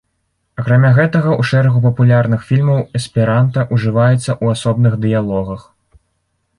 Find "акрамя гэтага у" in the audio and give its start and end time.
0.61-1.45